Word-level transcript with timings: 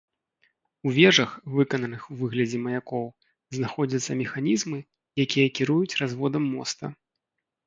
У 0.87 0.93
вежах, 0.97 1.35
выкананых 1.57 2.01
у 2.15 2.17
выглядзе 2.21 2.61
маякоў, 2.63 3.05
знаходзяцца 3.57 4.11
механізмы, 4.23 4.79
якія 5.27 5.47
кіруюць 5.61 5.97
разводам 6.03 6.43
моста. 6.57 6.85